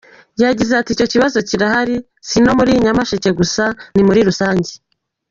[0.41, 1.95] Yagize ati “Icyo kibazo kirahari,
[2.27, 3.63] si ino muri Nyamasheke gusa,
[3.95, 4.71] ni muri rusange.